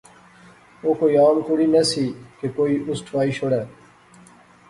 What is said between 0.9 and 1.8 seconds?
کوئی ام کڑی